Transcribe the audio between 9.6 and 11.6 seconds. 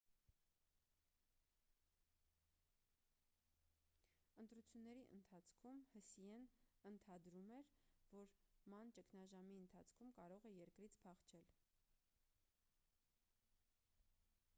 ընթացքում կարող է երկրից փախչել